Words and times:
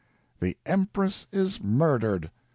"The 0.39 0.57
Empress 0.65 1.27
is 1.31 1.61
murdered!" 1.63 2.31